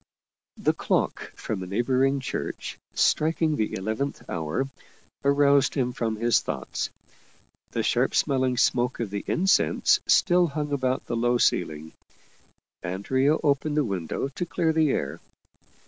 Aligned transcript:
The 0.57 0.73
clock 0.73 1.31
from 1.35 1.61
a 1.61 1.67
neighboring 1.67 2.21
church, 2.21 2.79
striking 2.95 3.55
the 3.55 3.75
eleventh 3.75 4.27
hour, 4.27 4.67
aroused 5.23 5.75
him 5.75 5.91
from 5.93 6.15
his 6.15 6.39
thoughts. 6.39 6.89
The 7.69 7.83
sharp 7.83 8.15
smelling 8.15 8.57
smoke 8.57 8.99
of 8.99 9.11
the 9.11 9.23
incense 9.27 9.99
still 10.07 10.47
hung 10.47 10.71
about 10.71 11.05
the 11.05 11.15
low 11.15 11.37
ceiling; 11.37 11.93
Andrea 12.81 13.37
opened 13.43 13.77
the 13.77 13.83
window 13.85 14.29
to 14.29 14.43
clear 14.43 14.73
the 14.73 14.89
air. 14.89 15.19